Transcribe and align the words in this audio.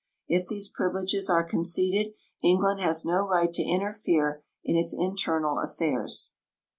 If 0.27 0.47
these 0.47 0.67
privileges 0.67 1.29
are 1.29 1.43
conceded, 1.43 2.13
England 2.41 2.79
has 2.81 3.05
no 3.05 3.27
right 3.27 3.53
to 3.53 3.61
interfere 3.63 4.41
in 4.63 4.75
its 4.75 4.95
internal 4.97 5.59
affairs. 5.59 6.31